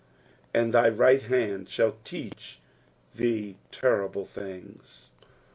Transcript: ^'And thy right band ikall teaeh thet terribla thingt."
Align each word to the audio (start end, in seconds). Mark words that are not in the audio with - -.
^'And 0.55 0.71
thy 0.71 0.89
right 0.89 1.29
band 1.29 1.67
ikall 1.67 1.93
teaeh 2.03 2.57
thet 3.13 3.55
terribla 3.71 4.25
thingt." 4.25 5.09